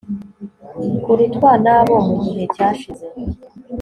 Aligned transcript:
kurutwa 1.03 1.51
nabo 1.65 1.95
mu 2.05 2.15
gihe 2.23 2.43
cyashize 2.55 3.05